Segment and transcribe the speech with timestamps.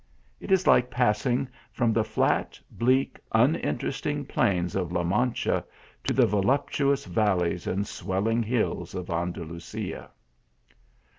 [0.39, 5.63] It is like passing from the flat, bleak, uninteresting plains of La Mancha
[6.05, 10.09] to the voluptuous valleys and swelling hills of Andalusia.